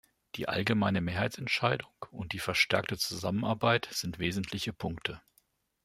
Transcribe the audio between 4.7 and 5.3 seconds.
Punkte.